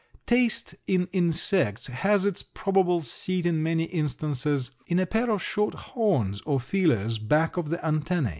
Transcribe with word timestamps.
Taste 0.25 0.73
in 0.87 1.05
insects 1.11 1.85
has 1.85 2.25
its 2.25 2.41
probable 2.41 3.01
seat 3.03 3.45
in 3.45 3.61
many 3.61 3.83
instances 3.83 4.71
in 4.87 4.97
a 4.97 5.05
pair 5.05 5.29
of 5.29 5.43
short 5.43 5.75
horns 5.75 6.41
or 6.41 6.59
feelers 6.59 7.19
back 7.19 7.55
of 7.55 7.69
the 7.69 7.77
antennæ. 7.77 8.29